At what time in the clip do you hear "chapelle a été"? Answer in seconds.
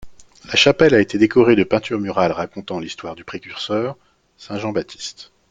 0.55-1.19